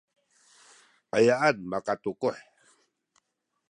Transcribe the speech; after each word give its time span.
ayaan 1.17 1.57
makatukuh? 1.69 2.37